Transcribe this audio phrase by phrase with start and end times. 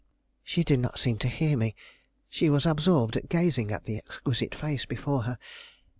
[0.43, 1.75] She did not seem to hear me;
[2.27, 5.37] she was absorbed in gazing at the exquisite face before her.